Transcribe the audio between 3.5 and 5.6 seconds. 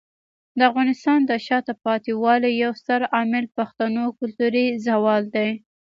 پښتنو کلتوري زوال دی.